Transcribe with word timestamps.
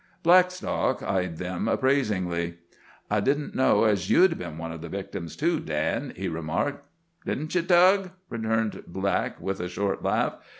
Blackstock 0.23 1.03
eyed 1.03 1.37
them 1.37 1.67
appraisingly. 1.67 2.55
"I 3.11 3.19
didn't 3.19 3.53
know 3.53 3.83
as 3.83 4.09
you'd 4.09 4.35
bin 4.35 4.57
one 4.57 4.71
o' 4.71 4.77
the 4.79 4.89
victims 4.89 5.35
too, 5.35 5.59
Dan," 5.59 6.11
he 6.15 6.27
remarked. 6.27 6.83
"Didn't 7.23 7.53
ye, 7.53 7.61
Tug?" 7.61 8.09
returned 8.27 8.81
Black 8.87 9.39
with 9.39 9.59
a 9.59 9.67
short 9.69 10.01
laugh. 10.03 10.37